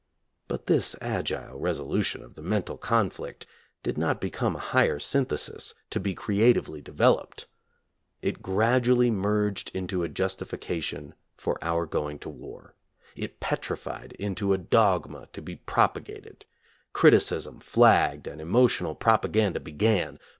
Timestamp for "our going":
11.63-12.17